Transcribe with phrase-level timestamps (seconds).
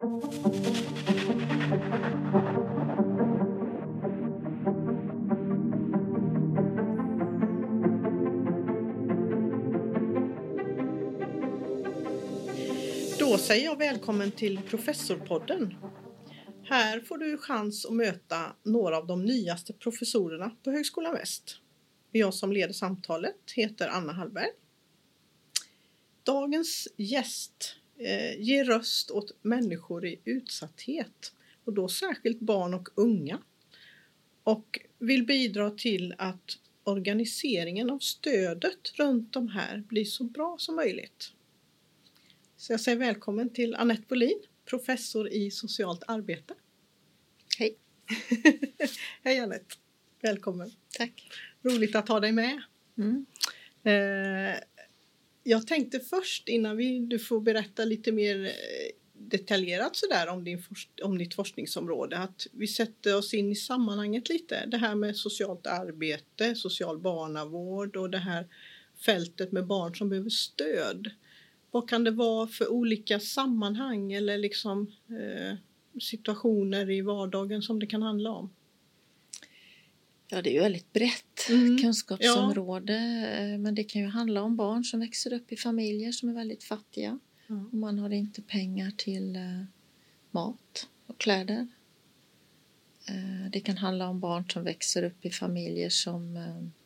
[0.00, 0.06] Då
[13.38, 15.74] säger jag välkommen till Professorpodden.
[16.64, 21.60] Här får du chans att möta några av de nyaste professorerna på Högskolan Väst.
[22.12, 24.50] Jag som leder samtalet heter Anna Hallberg.
[26.22, 31.32] Dagens gäst eh, ger röst åt människor i utsatthet
[31.64, 33.38] och då särskilt barn och unga
[34.42, 40.76] och vill bidra till att organiseringen av stödet runt de här blir så bra som
[40.76, 41.32] möjligt.
[42.56, 46.54] Så jag säger välkommen till Annette Bolin, professor i socialt arbete.
[47.58, 47.76] Hej!
[49.22, 49.74] Hej Annette!
[50.22, 50.70] Välkommen!
[50.98, 51.30] Tack!
[51.62, 52.62] Roligt att ha dig med.
[52.98, 53.26] Mm.
[53.82, 54.60] Eh,
[55.48, 58.50] jag tänkte först innan vi, du får berätta lite mer eh,
[59.12, 60.62] detaljerat sådär om, din,
[61.02, 64.66] om ditt forskningsområde att vi sätter oss in i sammanhanget lite.
[64.66, 68.46] Det här med socialt arbete, social barnavård och det här
[69.04, 71.10] fältet med barn som behöver stöd.
[71.70, 75.56] Vad kan det vara för olika sammanhang eller liksom eh,
[76.00, 78.50] situationer i vardagen som det kan handla om?
[80.30, 82.94] Ja, det är ju väldigt brett Mm, kunskapsområde.
[83.38, 86.32] eh, Men det kan ju handla om barn som växer upp i familjer som är
[86.32, 87.18] väldigt fattiga.
[87.46, 87.54] Ja.
[87.72, 89.62] Och man har inte pengar till eh,
[90.30, 91.68] mat och kläder.
[93.08, 96.34] Eh, Det kan handla om barn som växer upp i familjer som,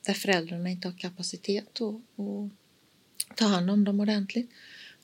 [0.06, 4.50] där föräldrarna inte har kapacitet att, att ta hand om dem ordentligt.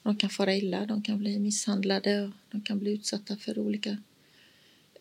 [0.02, 3.96] De kan fara illa, de kan bli misshandlade och de kan bli utsatta för olika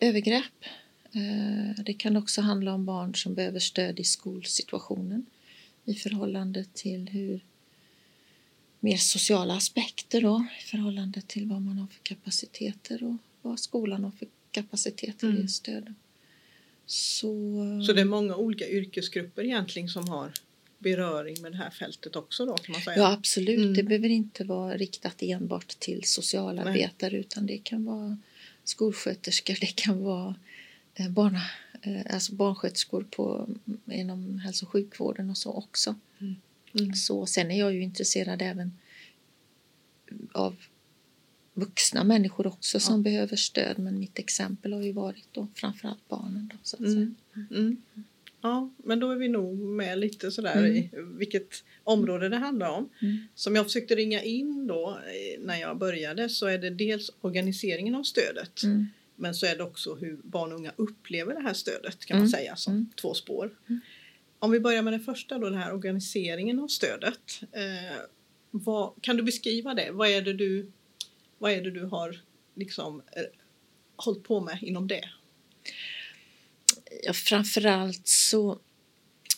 [0.00, 0.64] övergrepp.
[1.12, 5.26] Eh, Det kan också handla om barn som behöver stöd i skolsituationen
[5.84, 7.40] i förhållande till hur
[8.80, 14.04] mer sociala aspekter då, i förhållande till vad man har för kapaciteter och vad skolan
[14.04, 15.40] har för kapaciteter Mm.
[15.42, 15.94] ge stöd.
[16.86, 17.32] Så,
[17.86, 20.32] Så det är många olika yrkesgrupper egentligen som har
[20.78, 22.96] beröring med det här fältet också då kan man säga?
[22.96, 23.58] Ja, absolut.
[23.58, 23.74] Mm.
[23.74, 28.18] Det behöver inte vara riktat enbart till socialarbetare utan det kan vara
[28.64, 30.34] skolsköterskor, det kan vara
[30.98, 31.42] eh, barna,
[31.82, 33.48] eh, alltså barnsköterskor på,
[33.86, 35.94] inom hälso och sjukvården och så också.
[36.18, 36.94] Mm.
[36.94, 38.72] Så, sen är jag ju intresserad även
[40.32, 40.56] av
[41.54, 46.50] vuxna människor också som behöver stöd men mitt exempel har ju varit då framförallt barnen.
[46.52, 46.92] Då, så att säga.
[46.92, 47.16] Mm.
[47.50, 47.76] Mm.
[48.40, 50.76] Ja, men då är vi nog med lite sådär Mm.
[50.76, 52.88] i vilket område det handlar om.
[53.02, 53.18] Mm.
[53.34, 57.94] Som jag försökte ringa in då eh, när jag började så är det dels organiseringen
[57.94, 58.86] av stödet Mm.
[59.18, 62.26] Men så är det också hur barn och unga upplever det här stödet kan man
[62.26, 62.30] Mm.
[62.30, 62.90] säga som Mm.
[63.00, 63.58] två spår.
[63.68, 63.80] Mm.
[64.38, 67.40] Om vi börjar med det första då, den här organiseringen av stödet.
[67.52, 67.98] Eh,
[68.50, 69.90] vad, kan du beskriva det?
[69.92, 70.70] Vad är det du,
[71.38, 72.20] vad är det du har
[72.54, 73.22] liksom, eh,
[73.96, 75.04] hållit på med inom det?
[77.04, 78.58] Ja, framförallt så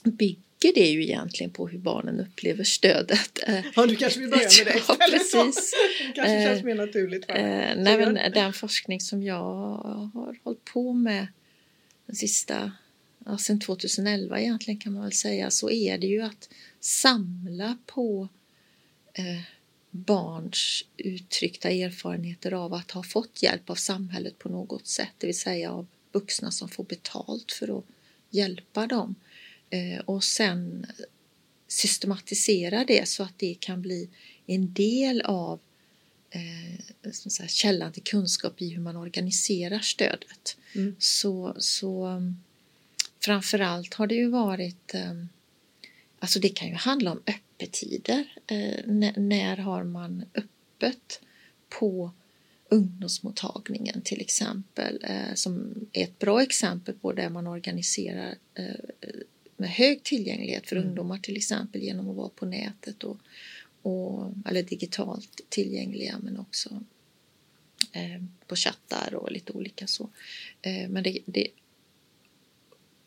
[0.05, 3.39] bygger det ju egentligen på hur barnen upplever stödet.
[3.47, 5.75] Eh, Ja, du kanske vill börja med det Ja, precis.
[6.07, 7.27] Det kanske Eh, känns mer naturligt.
[7.27, 7.33] För.
[7.33, 9.43] Eh, nej, men den forskning som jag
[10.15, 11.27] har hållit på med
[12.07, 12.73] den sista,
[13.27, 16.49] ja, sen 2011 egentligen kan man väl säga, så är det ju att
[16.81, 18.29] samla på
[19.15, 19.41] eh,
[19.91, 25.39] barns uttryckta erfarenheter av att ha fått hjälp av samhället på något sätt, det vill
[25.39, 27.85] säga av vuxna som får betalt för att
[28.31, 29.15] hjälpa dem.
[29.71, 30.87] Eh, och sen
[31.69, 34.09] systematisera det så att det kan bli
[34.47, 35.61] en del av
[36.31, 37.13] eh,
[37.49, 40.57] källan till kunskap i hur man organiserar stödet.
[40.75, 40.97] Mm.
[40.99, 42.43] Så, så um,
[43.21, 45.29] framförallt har det ju varit um,
[46.21, 48.25] Alltså det kan ju handla om öppettider.
[48.47, 51.21] Eh, när, när har man öppet
[51.69, 52.13] på
[52.69, 59.11] ungdomsmottagningen till exempel eh, som är ett bra exempel på där man organiserar eh,
[59.61, 60.89] med hög tillgänglighet för Mm.
[60.89, 63.19] ungdomar till exempel genom att vara på nätet och,
[63.83, 66.85] och, eller digitalt tillgängliga men också
[67.93, 70.11] eh, på chattar och lite olika så.
[70.63, 71.49] Eh, men det, det,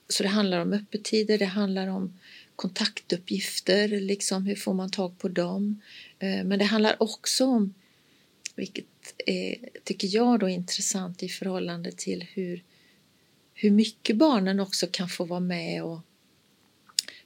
[0.08, 2.20] så det handlar om öppettider, det handlar om
[2.56, 5.82] kontaktuppgifter, liksom hur får man tag på dem.
[6.20, 7.74] Eh, men det handlar också om,
[8.56, 8.86] vilket
[9.26, 12.64] är, tycker jag då är intressant i förhållande till hur,
[13.54, 16.00] hur mycket barnen också kan få vara med och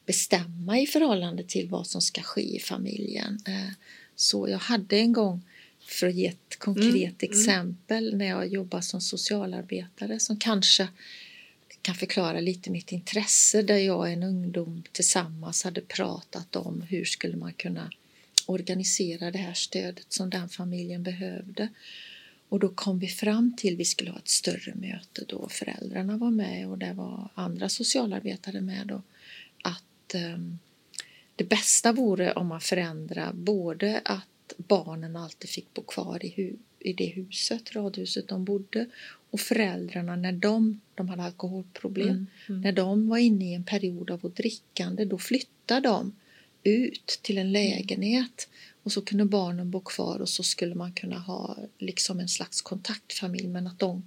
[0.08, 3.40] bestämma i förhållande till vad som ska ske i familjen.
[3.48, 3.72] Eh,
[4.20, 5.42] Så jag hade en gång,
[5.88, 7.16] för att ge ett konkret Mm, mm.
[7.20, 10.88] exempel, när jag jobbade som socialarbetare som kanske
[11.82, 17.06] kan förklara lite mitt intresse där jag och en ungdom tillsammans hade pratat om hur
[17.06, 17.92] skulle man kunna
[18.46, 21.70] organisera det här stödet som den familjen behövde.
[22.50, 26.32] Och då kom vi fram till, vi skulle ha ett större möte då föräldrarna var
[26.32, 29.02] med och det var andra socialarbetare med då,
[29.64, 29.84] att
[30.16, 30.38] eh,
[31.36, 36.56] det bästa vore om man förändrar både att barnen alltid fick bo kvar i, hu
[36.80, 38.86] i det huset, radhuset de bodde
[39.32, 42.62] och föräldrarna när de, de hade alkoholproblem, mm, mm.
[42.62, 46.16] när de var inne i en period av drickande då flyttade de
[46.64, 48.50] ut till en lägenhet
[48.84, 52.62] och så kunde barnen bo kvar och så skulle man kunna ha liksom en slags
[52.62, 54.04] kontaktfamilj men att de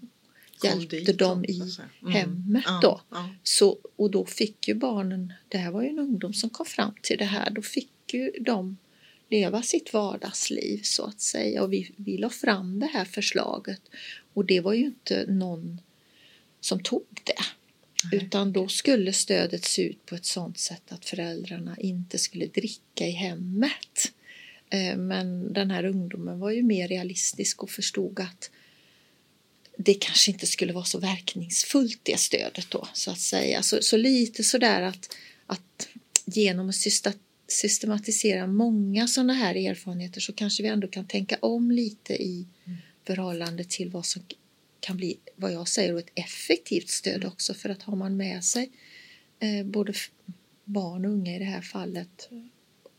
[0.64, 1.60] hjälpte dem i
[2.02, 2.12] mm.
[2.12, 3.00] hemmet då.
[3.10, 3.28] Ja, ja.
[3.42, 6.94] Så, och då fick ju barnen, det här var ju en ungdom som kom fram
[7.02, 8.76] till det här, då fick ju de
[9.30, 13.80] leva sitt vardagsliv så att säga och vi, vi la fram det här förslaget
[14.34, 15.80] och det var ju inte någon
[16.60, 17.42] som tog det.
[18.04, 18.24] Nej.
[18.24, 23.06] Utan då skulle stödet se ut på ett sådant sätt att föräldrarna inte skulle dricka
[23.06, 24.12] i hemmet.
[24.70, 28.50] Eh, men den här ungdomen var ju mer realistisk och förstod att
[29.84, 33.62] det kanske inte skulle vara så verkningsfullt det stödet då så att säga.
[33.62, 35.16] Så, så lite sådär att,
[35.46, 35.88] att
[36.24, 36.76] genom att
[37.46, 42.78] systematisera många sådana här erfarenheter så kanske vi ändå kan tänka om lite i mm.
[43.06, 44.22] förhållande till vad som
[44.80, 48.70] kan bli, vad jag säger, ett effektivt stöd också för att har man med sig
[49.38, 49.92] eh, både
[50.64, 52.28] barn och unga i det här fallet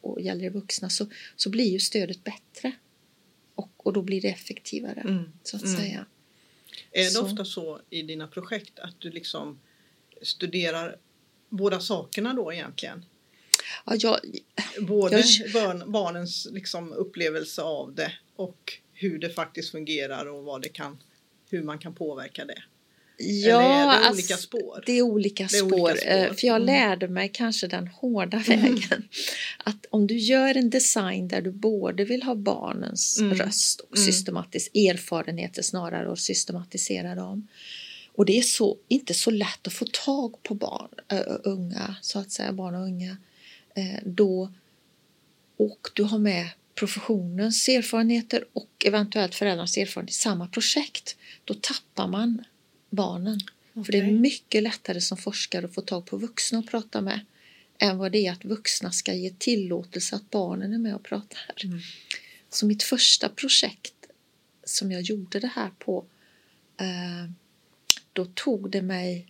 [0.02, 2.72] och gäller det vuxna så, så blir ju stödet bättre
[3.56, 5.24] och, och då blir det effektivare mm.
[5.44, 5.78] så att mm.
[5.78, 6.06] säga.
[6.92, 7.26] Är det så.
[7.26, 9.60] ofta så i dina projekt att du liksom
[10.22, 10.98] studerar
[11.50, 13.06] båda sakerna då egentligen?
[13.86, 14.20] Ja, jag,
[14.80, 20.62] Både jag, barn, barnens liksom upplevelse av det och hur det faktiskt fungerar och vad
[20.62, 20.98] det kan,
[21.50, 22.64] hur man kan påverka det.
[23.18, 24.84] Ja, Eller är det olika alltså, spår?
[24.86, 26.12] Det är olika, det är spår, olika spår.
[26.12, 26.66] Eh, för jag mm.
[26.66, 29.08] lärde mig kanske den hårda vägen.
[29.58, 33.38] Att om du gör en design där du både vill ha barnens mm.
[33.38, 34.06] röst och mm.
[34.06, 37.48] systematis erfarenheter snarare och systematisera dem.
[38.16, 42.20] Och det är så, inte så lätt att få tag på barn, uh, unga, så
[42.20, 43.18] att säga, barn och unga.
[43.78, 44.54] Uh, då,
[45.58, 51.16] och du har med professionens erfarenheter och eventuellt föräldrarnas erfarenhet i samma projekt.
[51.46, 52.44] Då tappar man
[52.92, 53.40] barnen.
[53.74, 53.84] Okay.
[53.84, 57.20] För det är mycket lättare som forskare att få tag på vuxna att prata med
[57.78, 61.54] än vad det är att vuxna ska ge tillåtelse att barnen är med och pratar.
[61.64, 61.80] Mm.
[62.50, 63.94] Så mitt första projekt
[64.64, 66.06] som jag gjorde det här på
[66.78, 67.32] eh,
[68.14, 69.28] då tog det mig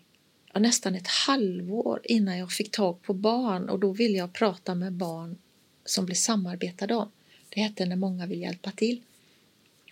[0.54, 4.76] ja, nästan ett halvår innan jag fick tag på barn och då ville jag prata
[4.76, 5.38] med barn
[5.86, 7.12] som blir samarbetade om.
[7.50, 9.02] Det hette När många vill hjälpa till.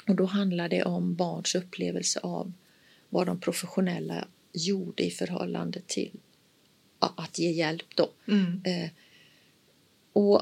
[0.08, 2.54] Och då handlar det om barns upplevelse av
[3.10, 6.12] vad de professionella gjorde i förhållande till
[7.00, 7.86] att ge hjälp.
[7.96, 8.10] Då.
[8.28, 8.62] Mm.
[8.66, 8.90] Eh,
[10.14, 10.42] och,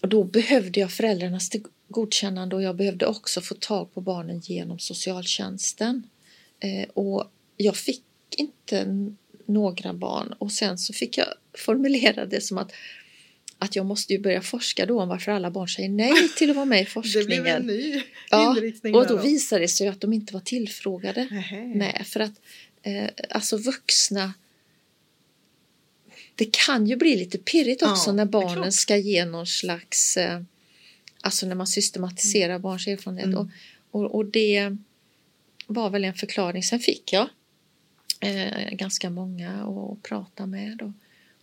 [0.00, 1.50] då behövde jag föräldrarnas
[1.88, 6.02] godkännande och jag behövde också få tag på barnen genom socialtjänsten.
[6.60, 8.04] Eh, och jag fick
[8.36, 8.86] inte
[9.46, 12.72] några barn och sen så fick jag formulera det som att
[13.62, 16.56] att jag måste ju börja forska då om varför alla barn säger nej till att
[16.56, 17.28] vara med i forskningen.
[17.28, 18.56] det blev en ny ja,
[18.94, 21.28] Och då visade det sig att de inte var tillfrågade.
[21.74, 22.40] Nej, för att
[22.82, 24.32] eh, alltså vuxna
[26.34, 30.42] det kan ju bli lite pirrigt också ja, när barnen ska ge någon slags, eh,
[31.20, 32.62] alltså när man systematiserar mm.
[32.62, 33.26] barns erfarenhet.
[33.26, 33.38] Mm.
[33.38, 33.48] Och,
[33.90, 34.76] och, och, det
[35.66, 36.62] var väl en förklaring.
[36.62, 37.28] Sen fick jag
[38.20, 40.82] eh, ganska många att prata med.
[40.82, 40.92] Och,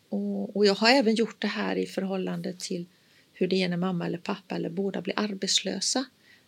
[0.10, 2.86] och, och, jag har även gjort det här i förhållande till
[3.34, 6.06] hur det är när mamma eller pappa eller båda blir arbetslösa.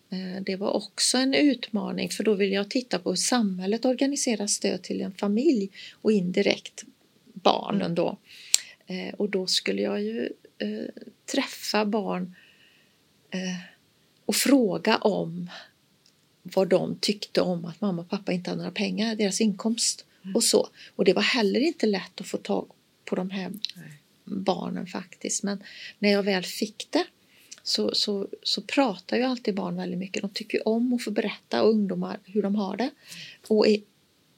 [0.09, 4.47] Eh, det var också en utmaning för då vill jag titta på hur samhället organiserar
[4.47, 5.69] stöd till en familj
[6.01, 6.83] och indirekt
[7.33, 8.17] barnen då.
[8.87, 12.35] Eh, och då skulle jag ju eh, träffa barn
[14.25, 15.49] och fråga om
[16.43, 20.35] vad de tyckte om att mamma och pappa inte hade några pengar, deras inkomst mm.
[20.35, 20.69] och så.
[20.95, 22.71] Och det var heller inte lätt att få tag
[23.09, 24.01] på de här Nej.
[24.23, 25.43] barnen faktiskt.
[25.43, 25.63] Men
[25.99, 27.05] när jag väl fick det
[27.63, 30.21] så, så, så pratar ju alltid barn väldigt mycket.
[30.21, 32.89] De tycker om att få berätta och ungdomar hur de har det
[33.47, 33.81] och är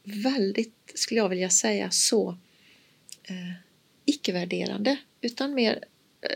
[0.04, 2.38] väldigt, skulle jag vilja säga, så
[3.24, 3.54] eh,
[4.06, 5.84] icke-värderande utan mer
[6.22, 6.30] eh,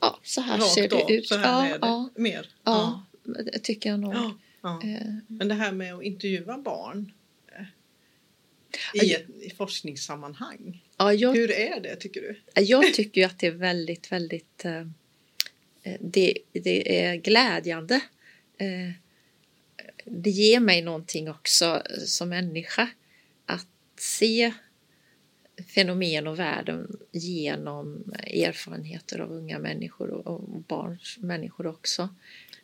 [0.00, 1.26] ja, så här Rakt ser det ut.
[1.26, 1.86] Så här ja, är det.
[1.86, 2.48] Ja, mer.
[2.64, 4.14] Ja, ja, det tycker jag nog.
[4.14, 4.80] Ja, ja.
[4.84, 7.12] Eh, Men det här med att intervjua barn
[8.94, 10.83] i ett i forskningssammanhang.
[10.96, 12.60] Ja, jag, Hur är det tycker du?
[12.62, 14.80] Jag tycker att det är väldigt, väldigt eh,
[15.82, 18.00] eh, det, det är glädjande.
[18.58, 18.90] Eh,
[20.04, 22.90] det ger mig någonting också som människa
[23.46, 24.52] att se
[25.74, 32.08] fenomen och världen genom erfarenheter av unga människor och, och barns människor också.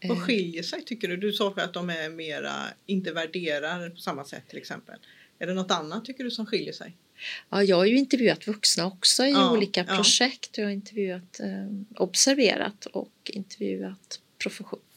[0.02, 1.16] Vad skiljer sig tycker du?
[1.16, 2.52] Du sa att de är mera,
[2.87, 4.99] inte värderar på samma sätt till exempel.
[5.38, 6.96] Är det något annat tycker du som skiljer sig?
[7.50, 10.58] Ja, jag har ju intervjuat vuxna också i ja, olika projekt.
[10.58, 14.20] Jag har intervjuat, eh, observerat och intervjuat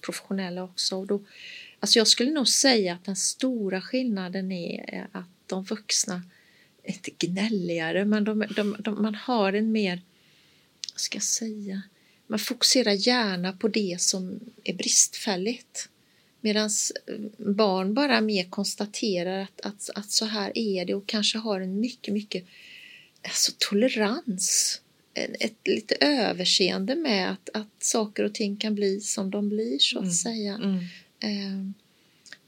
[0.02, 0.98] professionella också.
[0.98, 1.22] Och då,
[1.80, 6.22] alltså jag skulle nog säga att den stora skillnaden är att de vuxna,
[6.84, 10.02] inte gnälligare, men de, de, de, man har en mer,
[10.94, 11.82] vad ska jag säga,
[12.28, 15.90] man fokuserar gärna på det som är bristfälligt.
[16.46, 16.70] Medan
[17.38, 21.80] barn bara mer konstaterar att, att, att så här är det och kanske har en
[21.80, 22.46] mycket, mycket
[23.22, 24.82] alltså, tolerans.
[25.40, 29.98] Ett lite överseende med att, att saker och ting kan bli som de blir så
[29.98, 30.14] att mm.
[30.14, 30.56] säga.
[30.56, 30.78] Mm.
[31.20, 31.74] Eh,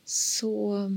[0.06, 0.92] så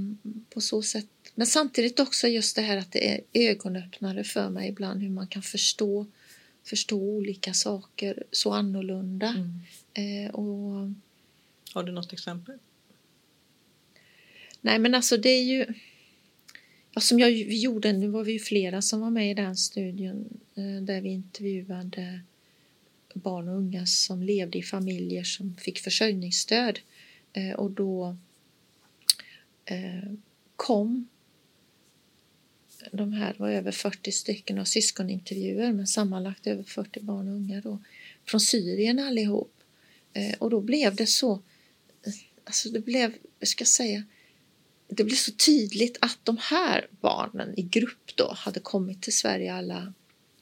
[0.50, 1.06] på så sätt.
[1.34, 5.26] Men samtidigt också just det här att det är ögonöppnare för mig ibland hur man
[5.26, 6.06] kan förstå,
[6.64, 9.28] förstå olika saker så annorlunda.
[9.28, 10.24] Mm.
[10.24, 10.90] Eh, och,
[11.74, 12.58] Har du något exempel?
[14.60, 15.66] Nej men alltså det är ju
[16.98, 19.56] ja, som jag vi gjorde, nu var vi ju flera som var med i den
[19.56, 22.20] studien eh, där vi intervjuade
[23.14, 26.78] barn och unga som levde i familjer som fick försörjningsstöd
[27.32, 28.16] eh, och då
[29.64, 30.12] eh,
[30.56, 31.08] kom
[32.92, 37.60] de här var över 40 stycken av syskonintervjuer med sammanlagt över 40 barn och unga
[37.60, 37.78] då,
[38.24, 39.54] från Syrien allihop.
[40.38, 41.42] Och då blev det så,
[42.44, 44.04] alltså det blev, jag ska säga,
[44.88, 49.54] det blev så tydligt att de här barnen i grupp då hade kommit till Sverige
[49.54, 49.92] alla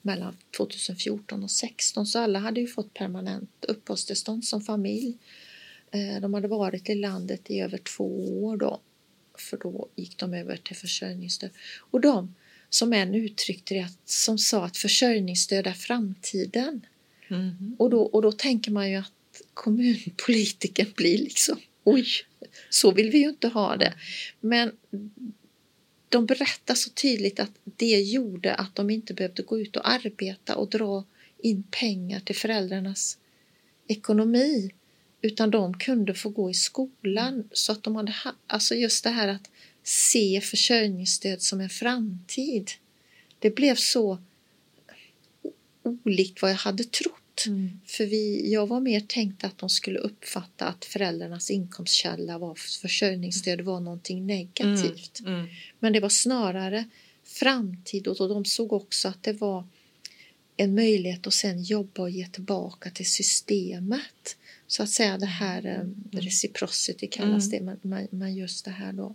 [0.03, 5.19] mellan 2014 och 2016 så alla hade ju fått permanent uppehållstillstånd som familj.
[5.91, 8.81] Eh, de hade varit i landet i över två år då
[9.39, 11.51] för då gick de över till försörjningsstöd.
[11.79, 12.35] Och de
[12.71, 16.87] som en uttryckte det, som sa att försörjningsstöd är framtiden.
[17.29, 17.77] Mm.
[17.79, 22.07] Och, då, och då tänker man ju att kommunpolitiken blir liksom oj,
[22.71, 23.95] så vill vi ju inte ha det.
[24.41, 24.73] Men
[26.09, 30.57] de berättar så tydligt att det gjorde att de inte behövde gå ut och arbeta
[30.57, 31.05] och dra
[31.39, 33.19] in pengar till föräldrarnas
[33.89, 34.71] ekonomi
[35.23, 38.15] utan de kunde få gå i skolan så att de hade
[38.47, 39.51] alltså just det här att
[39.83, 42.71] se försörjningsstöd som en framtid.
[43.39, 44.19] Det blev så
[45.83, 47.26] olikt vad jag hade trott.
[47.47, 47.81] Mm.
[47.87, 53.61] För vi, jag var mer tänkt att de skulle uppfatta att föräldrarnas inkomstkälla var försörjningsstöd
[53.61, 55.21] var någonting negativt.
[55.21, 55.35] Mm.
[55.35, 55.47] Mm.
[55.79, 56.85] Men det var snarare
[57.25, 59.67] framtid och de såg också att det var
[60.57, 64.37] en möjlighet att sen jobba och ge tillbaka till systemet.
[64.67, 67.67] Så att säga det här um, reciprocity kallas mm.
[67.67, 69.15] det, men, men just det här då.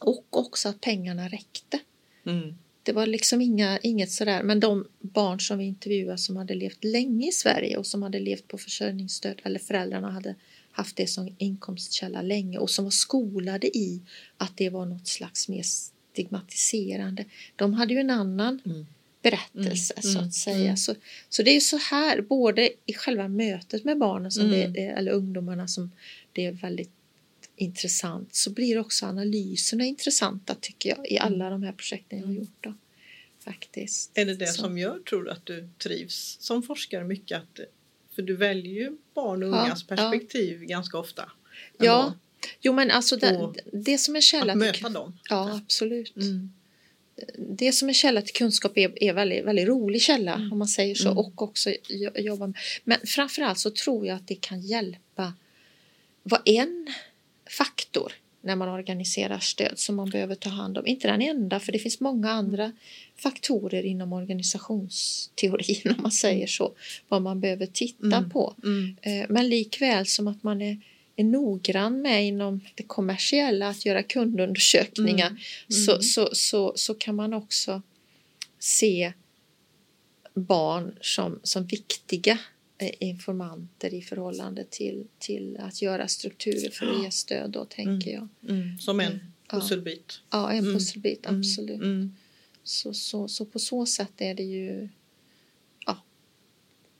[0.00, 1.78] Och också att pengarna räckte.
[2.26, 2.54] Mm.
[2.82, 6.84] Det var liksom inga, inget sådär, men de barn som vi intervjuade som hade levt
[6.84, 10.34] länge i Sverige och som hade levt på försörjningsstöd eller föräldrarna hade
[10.72, 14.02] haft det som inkomstkälla länge och som var skolade i
[14.36, 17.24] att det var något slags mer stigmatiserande.
[17.56, 18.86] De hade ju en annan mm.
[19.22, 20.02] berättelse mm.
[20.02, 20.32] så att mm.
[20.32, 20.64] säga.
[20.64, 20.76] Mm.
[20.76, 20.94] Så,
[21.28, 24.96] så det är så här, både i själva mötet med barnen som det, mm.
[24.98, 25.90] eller ungdomarna som
[26.32, 26.90] det är väldigt
[27.62, 32.34] intressant så blir också analyserna intressanta tycker jag i alla de här projekten jag har
[32.34, 32.56] gjort.
[32.60, 32.74] Då,
[33.44, 34.10] faktiskt.
[34.14, 34.62] Är det det så.
[34.62, 37.38] som gör, tror du, att du trivs som forskare mycket?
[37.38, 37.60] Att,
[38.14, 40.68] för du väljer ju barn och ungas ja, perspektiv ja.
[40.68, 41.32] ganska ofta.
[41.78, 42.14] Ja,
[42.60, 45.18] jo men alltså det, det som är källa att möta dem.
[45.28, 46.16] Ja, absolut.
[46.16, 46.52] Mm.
[47.38, 50.52] Det som är källa till kunskap är, är väldigt, väldigt rolig källa mm.
[50.52, 51.18] om man säger så mm.
[51.18, 51.70] och också
[52.14, 52.56] jobba med.
[52.84, 55.34] Men framförallt så tror jag att det kan hjälpa
[56.22, 56.94] vad en
[58.42, 60.86] när man organiserar stöd som man behöver ta hand om.
[60.86, 62.72] Inte den enda, för det finns många andra
[63.16, 66.72] faktorer inom organisationsteorin om man säger så,
[67.08, 68.30] vad man behöver titta mm.
[68.30, 68.54] på.
[68.64, 68.96] Mm.
[69.02, 70.80] Eh, men likväl som att man är,
[71.16, 75.40] är noggrann med inom det kommersiella att göra kundundersökningar mm.
[75.68, 76.02] Så, mm.
[76.02, 77.82] så, så, så kan man också
[78.58, 79.12] se
[80.34, 82.38] barn som, som viktiga
[82.78, 88.28] informanter i förhållande till, till att göra strukturer för att ge stöd då tänker mm.
[88.42, 88.56] jag.
[88.56, 88.78] Mm.
[88.78, 89.20] Som en mm.
[89.48, 90.20] pusselbit.
[90.30, 92.10] Ja, en pusselbit absolut.
[92.62, 94.88] Så, så, så på så sätt är det ju
[95.86, 96.02] ja,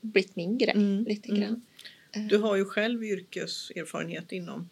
[0.01, 1.61] blivit min grej lite grann.
[2.11, 2.27] Eh.
[2.27, 4.69] Du har ju själv yrkeserfarenhet inom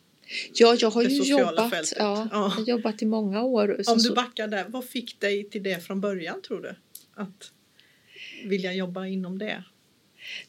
[0.54, 2.64] Ja, jag har ju jobbat, ja, ja.
[2.68, 3.82] jobbat i många år.
[3.88, 6.76] Om du backar där, vad fick dig till det från början tror du?
[7.14, 7.52] Att
[8.46, 9.64] vilja jobba inom det?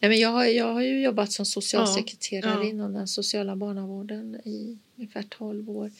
[0.01, 2.69] Nej, men jag, har, jag har ju jobbat som socialsekreterare ja, ja.
[2.69, 5.91] inom den sociala barnavården i ungefär 12 år.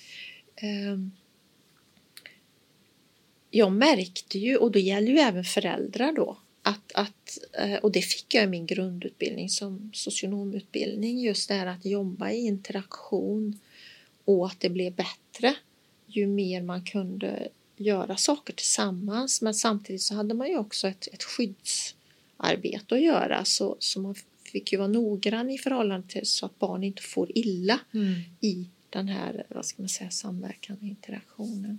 [0.63, 1.13] Um,
[3.51, 8.03] jag märkte ju, och det gäller ju även föräldrar då, att, att, eh, och det
[8.03, 13.59] fick jag i min grundutbildning som socionomutbildning, just det här att jobba i interaktion
[14.25, 15.55] och att det blev bättre
[16.07, 19.43] ju mer man kunde göra saker tillsammans.
[19.43, 21.23] Men samtidigt så hade man ju också ett, ett
[22.43, 26.59] skyddsarbete att göra så, så man fick ju vara noggrann i förhållande till så att
[26.59, 28.15] barn inte får illa mm.
[28.41, 31.79] i den här vad ska man säga, samverkan interaktionen.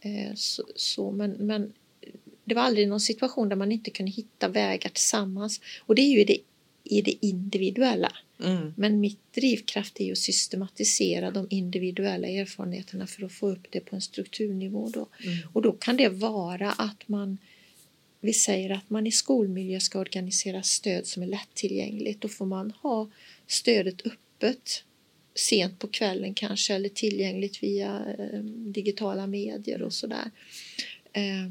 [0.00, 1.72] Eh, så, så, men, men
[2.44, 5.60] det var aldrig någon situation där man inte kunde hitta vägar tillsammans.
[5.80, 6.38] Och det är ju det,
[6.84, 8.12] i det individuella.
[8.44, 8.74] Mm.
[8.76, 13.80] Men mitt drivkraft är ju att systematisera de individuella erfarenheterna för att få upp det
[13.80, 14.90] på en strukturnivå.
[14.94, 15.08] Då.
[15.24, 15.38] Mm.
[15.52, 17.38] Och då kan det vara att man
[18.26, 22.20] vi säger att man i skolmiljö ska organisera stöd som är lättillgängligt.
[22.20, 23.10] Då får man ha
[23.46, 24.84] stödet öppet
[25.34, 30.30] sent på kvällen kanske eller tillgängligt via eh, digitala medier och sådär.
[31.12, 31.44] Eh,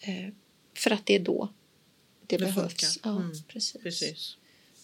[0.00, 0.32] eh,
[0.74, 1.48] för att det är då
[2.26, 2.98] det, det behövs.
[3.02, 3.82] Ja, mm, precis.
[3.82, 4.36] precis.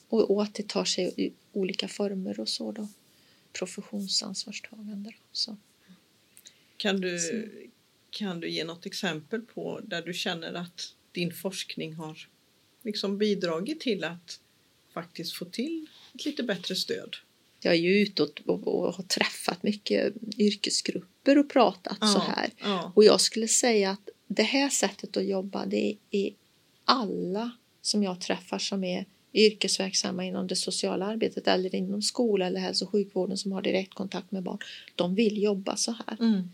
[0.09, 2.89] Och, och, att det tar sig i olika former och så då.
[3.53, 5.11] Professionsansvarstagande.
[5.11, 5.57] Då, så.
[6.77, 7.19] Kan, du.
[8.15, 12.29] Kan du ge något exempel på där du känner att din forskning har
[12.83, 14.41] liksom bidragit till att
[14.95, 17.17] faktiskt få till ett lite bättre stöd?
[17.65, 22.51] jag är ju ute och, har träffat mycket yrkesgrupper och pratat ja, så här.
[22.61, 22.93] Ja.
[22.95, 26.31] Och jag skulle säga att det här sättet att jobba det är
[26.85, 27.51] alla
[27.83, 32.85] som jag träffar som är yrkesverksamma inom det sociala arbetet eller inom skola eller hälso
[32.85, 34.59] och sjukvården som har direktkontakt med barn.
[34.95, 36.17] De vill jobba så här.
[36.21, 36.49] Mm.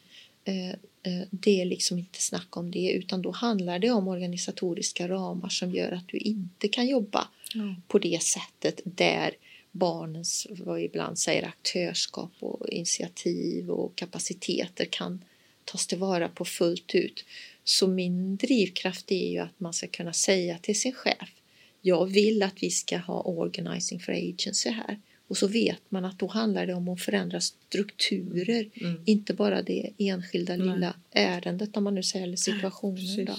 [1.03, 5.49] Eh, det är liksom inte snack om det utan då handlar det om organisatoriska ramar
[5.49, 7.75] som gör att du inte kan jobba mm.
[7.89, 9.35] på det sättet där
[9.73, 15.25] barnens, vad vi ibland säger, aktörskap och initiativ och kapaciteter kan
[15.65, 17.25] tas tillvara på fullt ut.
[17.65, 21.41] Så min drivkraft är ju att man ska kunna säga till sin chef
[21.81, 24.99] jag vill att vi ska ha organizing for agency här.
[25.31, 29.03] Och så vet man att då handlar det om att förändra strukturer, mm.
[29.05, 30.67] inte bara det enskilda Nej.
[30.67, 33.25] lilla ärendet om man nu säger, eller situationen.
[33.25, 33.37] Då.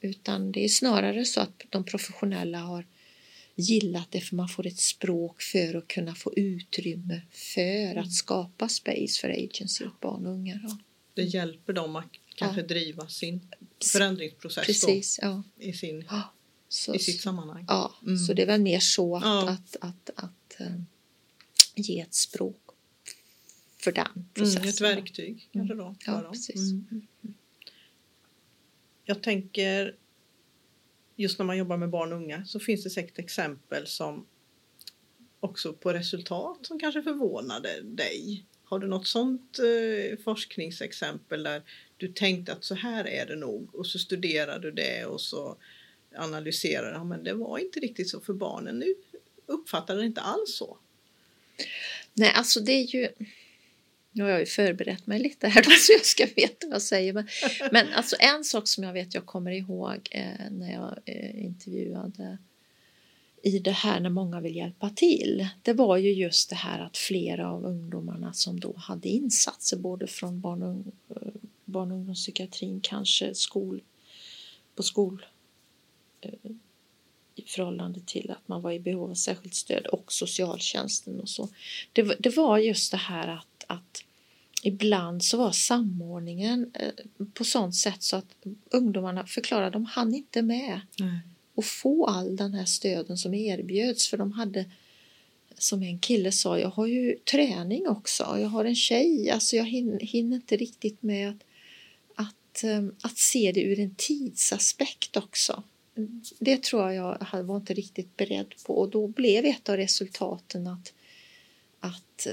[0.00, 2.86] Utan det är snarare så att de professionella har
[3.54, 8.04] gillat det för man får ett språk för att kunna få utrymme för mm.
[8.04, 10.60] att skapa space för agency åt barn och unga.
[10.62, 10.78] Då.
[11.14, 12.66] Det hjälper dem att kanske ja.
[12.66, 13.40] driva sin
[13.92, 15.42] förändringsprocess Precis, då, ja.
[15.58, 16.04] i, sin,
[16.68, 17.64] så, i sitt sammanhang.
[17.68, 18.18] Ja, mm.
[18.18, 19.48] så det är väl mer så att, ja.
[19.48, 20.66] att, att, att, att äh,
[21.74, 22.60] ge ett språk
[23.76, 24.62] för den processen.
[24.62, 25.94] Mm, ett verktyg kanske då.
[26.06, 26.72] Ja, precis.
[26.72, 27.06] Mm.
[29.04, 29.96] Jag tänker
[31.16, 34.26] just när man jobbar med barn och unga så finns det säkert exempel som
[35.40, 38.46] också på resultat som kanske förvånade dig.
[38.64, 41.62] Har du något sånt eh, forskningsexempel där
[41.96, 45.56] du tänkte att så här är det nog och så studerar du det och så
[46.16, 48.94] analyserar du, ja, men det var inte riktigt så för barnen nu
[49.46, 50.78] uppfattar det inte alls så.
[52.14, 53.08] Nej, alltså det är ju
[54.14, 56.82] nu har jag ju förberett mig lite här då, så jag ska veta vad jag
[56.82, 57.12] säger.
[57.12, 57.26] Men,
[57.72, 62.38] men alltså en sak som jag vet jag kommer ihåg eh, när jag eh, intervjuade
[63.42, 65.48] i det här när många vill hjälpa till.
[65.62, 70.06] Det var ju just det här att flera av ungdomarna som då hade insatser både
[70.06, 71.32] från barn och, eh,
[71.64, 73.82] barn och ungdomspsykiatrin, kanske skol,
[74.74, 75.26] på skol
[76.20, 76.30] eh,
[77.34, 81.48] i förhållande till att man var i behov av särskilt stöd och socialtjänsten och så.
[81.92, 84.04] Det, det var just det här att att
[84.62, 86.92] ibland så var samordningen eh,
[87.34, 88.36] på sånt sätt så att
[88.70, 91.18] ungdomarna förklarade att de hann inte med mm.
[91.54, 94.64] och få all den här stöden som erbjöds för de hade
[95.58, 99.64] som en kille sa, jag har ju träning också, jag har en tjej, alltså jag
[99.64, 101.44] hinner, hinner inte riktigt med att,
[102.14, 105.62] att, eh, att se det ur en tidsaspekt också.
[106.38, 110.66] Det tror jag jag var inte riktigt beredd på och då blev ett av resultaten
[110.66, 110.92] att,
[111.80, 112.26] att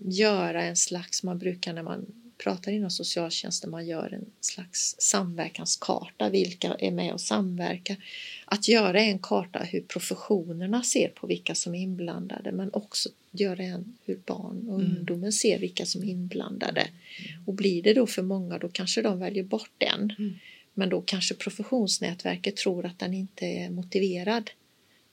[0.00, 2.06] göra en slags, man brukar när man
[2.38, 7.96] pratar inom socialtjänsten, man gör en slags samverkanskarta, vilka är med och samverkar.
[8.44, 13.62] Att göra en karta hur professionerna ser på vilka som är inblandade men också göra
[13.62, 14.96] en hur barn och mm.
[14.96, 16.88] ungdomen ser vilka som är inblandade.
[17.46, 20.12] Och blir det då för många då kanske de väljer bort den.
[20.18, 20.34] Mm.
[20.78, 24.50] Men då kanske professionsnätverket tror att den inte är motiverad.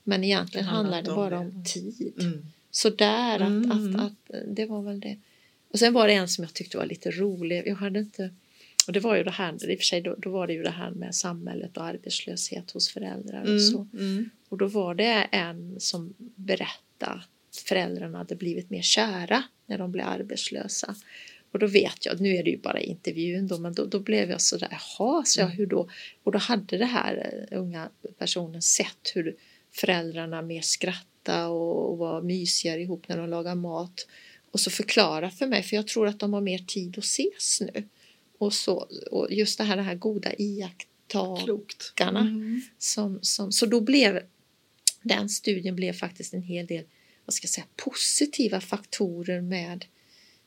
[0.02, 2.12] Men egentligen det handlar det bara om tid.
[2.20, 2.46] Mm.
[2.70, 3.96] Så där, att, mm.
[3.96, 5.16] att, att, det var väl det.
[5.70, 7.62] Och sen var det en som jag tyckte var lite rolig.
[7.66, 8.30] Jag hade inte,
[8.86, 10.62] och det var ju det här, i och för sig då, då var det ju
[10.62, 13.60] det här med samhället och arbetslöshet hos föräldrar och mm.
[13.60, 13.86] så.
[13.92, 14.30] Mm.
[14.48, 19.92] Och då var det en som berättade att föräldrarna hade blivit mer kära när de
[19.92, 20.94] blev arbetslösa.
[21.54, 24.30] Och då vet jag, nu är det ju bara intervjun då, men då, då blev
[24.30, 25.56] jag sådär, jaha, så jag, Mm.
[25.58, 25.88] hur då?
[26.22, 29.36] Och då hade det här eh, unga personen sett hur
[29.72, 34.06] föräldrarna mer skrattade och, och var mysigare ihop när de lagade mat.
[34.50, 37.60] Och så förklara för mig, för jag tror att de har mer tid att ses
[37.60, 37.88] nu.
[38.38, 41.92] Och, så, och just det här, det här goda iakttagandet Klokt.
[41.96, 42.20] Garna.
[42.20, 42.62] Mm.
[42.78, 44.22] som, som, så då blev
[45.02, 46.84] den studien blev faktiskt en hel del
[47.24, 49.84] vad ska jag säga, positiva faktorer med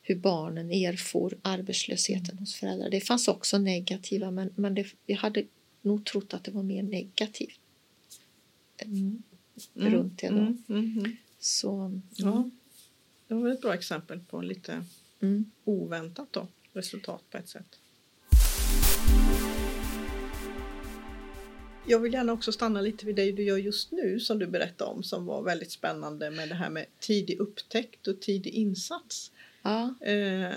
[0.08, 2.90] hur barnen erfor arbetslösheten hos föräldrar.
[2.90, 5.44] Det fanns också negativa men, men det, jag hade
[5.82, 7.60] nog trott att det var mer negativt
[8.78, 9.22] mm,
[9.76, 9.92] Mm.
[9.92, 10.34] runt det då.
[10.36, 10.62] Mm.
[10.68, 10.98] Mm.
[10.98, 11.16] Mm.
[11.38, 12.50] Så, Ja.
[13.28, 14.84] Det var ett bra exempel på lite
[15.20, 17.78] mm, oväntat då, resultat på ett sätt.
[21.86, 24.90] Jag vill gärna också stanna lite vid det du gör just nu som du berättade
[24.90, 29.32] om som var väldigt spännande med det här med tidig upptäckt och tidig insats.
[29.70, 30.52] Ja, Eh,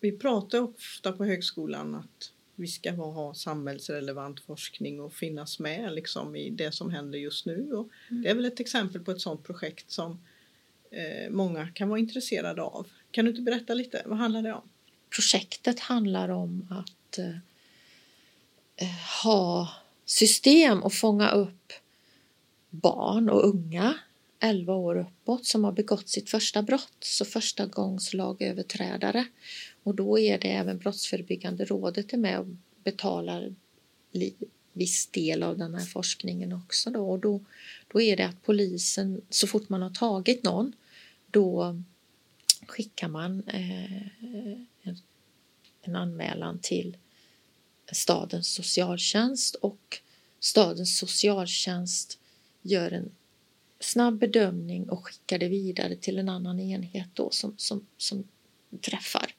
[0.00, 6.36] vi pratar ofta på högskolan att vi ska ha samhällsrelevant forskning och finnas med liksom,
[6.36, 7.72] i det som händer just nu.
[7.72, 8.22] Och Mm.
[8.22, 10.24] det är väl ett exempel på ett sådant projekt som
[10.90, 12.86] eh, många kan vara intresserade av.
[13.10, 14.02] Kan du inte berätta lite?
[14.06, 14.68] Vad handlar det om?
[15.14, 17.36] projektet handlar om att eh,
[18.76, 19.68] eh, ha
[20.04, 21.72] system och fånga upp
[22.70, 23.94] barn och unga
[24.40, 29.26] 11 år uppåt som har begått sitt första brott, så första gångs lagöverträdare.
[29.82, 32.46] Och då är det även Brottsförebyggande rådet är med och
[32.84, 33.54] betalar
[34.72, 36.90] viss del av den här forskningen också.
[36.90, 37.10] Då.
[37.10, 37.40] Och då,
[37.88, 40.72] då är det att polisen, så fort man har tagit någon,
[41.30, 41.82] då
[42.66, 44.02] skickar man eh,
[44.82, 44.98] en,
[45.82, 46.96] en anmälan till
[47.92, 50.00] stadens socialtjänst och
[50.40, 52.18] stadens socialtjänst
[52.62, 53.10] gör en
[53.80, 58.24] snabb bedömning och skickar det vidare till en annan enhet då som, som, som
[58.80, 59.34] träffar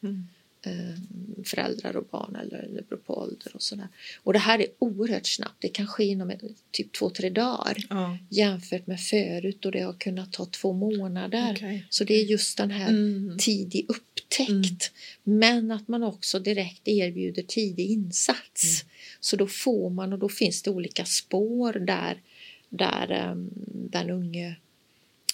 [0.65, 0.99] eh,
[1.45, 3.88] föräldrar och barn eller, eller beror på ålder och sådär.
[4.23, 5.56] Och det här är oerhört snabbt.
[5.60, 6.32] Det kan ske inom
[6.71, 11.51] typ två, tre dagar Ja, jämfört med förut och det har kunnat ta två månader.
[11.56, 11.86] okej.
[11.89, 13.38] Så det är just den här Mm.
[13.38, 14.91] tidig upptäckt.
[15.23, 18.86] Men att man också direkt erbjuder tidig insats.
[19.19, 22.21] Så då får man och då finns det olika spår där,
[22.69, 23.49] där um,
[23.91, 24.56] den unge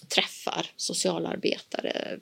[0.08, 2.20] träffar socialarbetare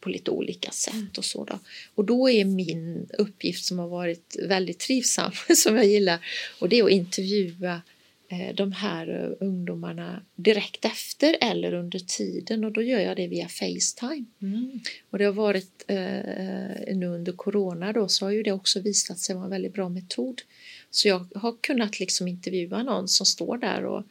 [0.00, 1.58] på lite olika sätt och så då.
[1.94, 6.18] Och då är min uppgift som har varit väldigt trivsam, som jag gillar,
[6.60, 7.82] och det är att intervjua
[8.28, 13.28] eh, de här eh, ungdomarna direkt efter eller under tiden och då gör jag det
[13.28, 14.24] via Facetime.
[14.42, 14.80] Mm.
[15.10, 19.18] Och det har varit eh, nu under corona då så har ju det också visat
[19.18, 20.42] sig vara en väldigt bra metod.
[20.90, 24.04] Så jag har kunnat liksom intervjua någon som står där och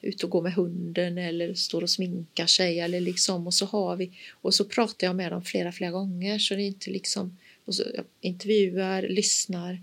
[0.00, 3.96] ute och går med hunden eller står och sminkar sig eller liksom och så har
[3.96, 7.38] vi och så pratar jag med dem flera flera gånger så det är inte liksom
[7.64, 7.82] och så
[8.20, 9.80] intervjuar, lyssnar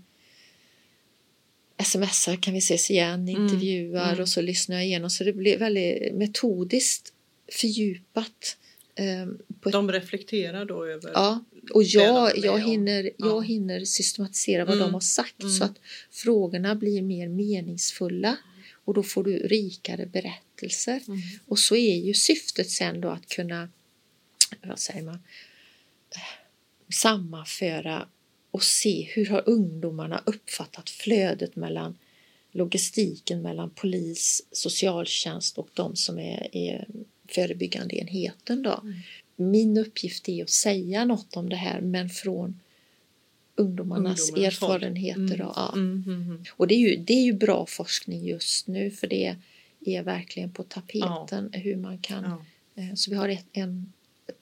[1.84, 4.22] smsar kan vi ses igen, Mm, intervjuar mm.
[4.22, 7.12] och så lyssnar jag igenom så det blir väldigt metodiskt
[7.52, 8.56] fördjupat
[8.94, 9.26] eh,
[9.72, 11.10] De reflekterar då över...
[11.14, 13.40] Ja, och jag, jag, hinner, jag Ja.
[13.40, 15.52] hinner systematisera vad Mm, de har sagt mm.
[15.52, 18.36] så att frågorna blir mer meningsfulla
[18.84, 21.02] och då får du rikare berättelser.
[21.08, 21.20] Mm.
[21.46, 23.68] Och så är ju syftet sen då att kunna,
[24.62, 25.18] vad säger man,
[26.92, 28.08] sammanföra
[28.50, 31.98] och se hur har ungdomarna uppfattat flödet mellan
[32.52, 36.86] logistiken mellan polis, socialtjänst och de som är, är
[37.28, 38.80] förebyggande enheten då.
[38.82, 38.94] Mm.
[39.36, 42.60] Min uppgift är att säga något om det här men från
[43.54, 44.44] ungdomarnas, håll.
[44.44, 45.34] erfarenheter.
[45.34, 45.46] Mm.
[45.46, 45.72] Och, ja.
[45.72, 46.44] Mm, mm, mm.
[46.52, 49.36] och det är, ju, det är ju bra forskning just nu för det
[49.84, 52.44] är verkligen på tapeten hur man kan Ja.
[52.82, 53.92] Eh, Så vi har ett, en,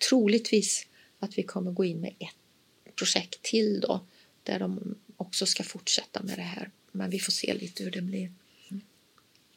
[0.09, 0.87] troligtvis
[1.18, 4.01] att vi kommer gå in med ett projekt till då
[4.42, 6.70] där de också ska fortsätta med det här.
[6.92, 8.33] Men vi får se lite hur det blir.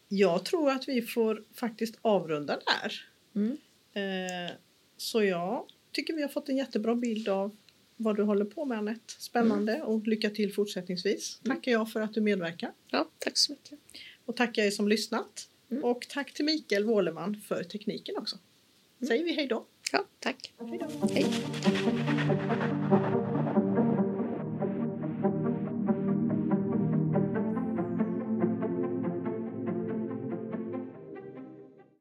[0.07, 3.05] Jag tror att vi får faktiskt avrunda där.
[3.35, 3.57] Mm.
[3.93, 4.55] Eh,
[4.97, 7.55] så jag tycker vi har fått en jättebra bild av
[8.03, 9.13] vad du håller på med Anette.
[9.17, 11.39] Spännande och lycka till fortsättningsvis.
[11.45, 11.57] Mm.
[11.57, 12.71] Tackar jag för att du medverkar.
[12.87, 13.79] Ja, tack så mycket.
[14.25, 15.49] Och tackar er som lyssnat.
[15.71, 15.83] Mm.
[15.83, 18.37] Och tack till Mikael Wåleman för tekniken också.
[19.07, 19.65] Säger vi hej då.
[19.91, 20.53] Ja, tack.
[20.59, 21.07] Hej då.
[21.13, 22.82] Hej.